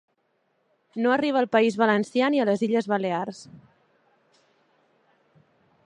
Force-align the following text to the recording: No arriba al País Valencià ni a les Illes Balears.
No 1.05 1.11
arriba 1.15 1.39
al 1.41 1.49
País 1.55 1.77
Valencià 1.81 2.31
ni 2.35 2.41
a 2.41 2.47
les 2.51 2.65
Illes 2.69 2.91
Balears. 2.95 3.45